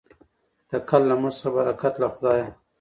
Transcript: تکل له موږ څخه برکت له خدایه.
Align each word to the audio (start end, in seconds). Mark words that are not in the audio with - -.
تکل 0.69 1.01
له 1.09 1.15
موږ 1.21 1.33
څخه 1.39 1.49
برکت 1.57 1.93
له 2.01 2.07
خدایه. 2.13 2.47